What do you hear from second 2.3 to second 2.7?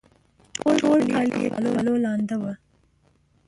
وه